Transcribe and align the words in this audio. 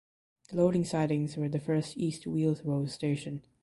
The 0.49 0.55
loading 0.57 0.83
sidings 0.83 1.37
were 1.37 1.47
the 1.47 1.59
first 1.59 1.95
East 1.95 2.25
Wheal 2.25 2.59
Rose 2.65 2.91
station. 2.91 3.43